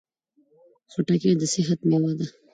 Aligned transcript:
خټکی 0.91 1.31
د 1.41 1.43
صحت 1.53 1.79
مېوه 1.89 2.11
ده. 2.19 2.27